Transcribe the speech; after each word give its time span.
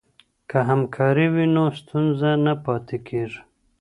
که 0.49 0.57
همکاري 0.69 1.25
وي 1.33 1.45
نو 1.55 1.63
ستونزه 1.79 2.29
نه 2.45 2.53
پاتې 2.63 2.97
کیږي. 3.07 3.41